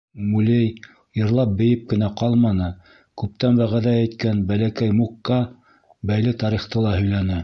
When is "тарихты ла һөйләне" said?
6.45-7.39